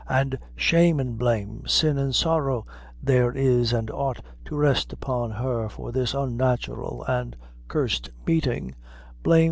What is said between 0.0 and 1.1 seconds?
ay, shame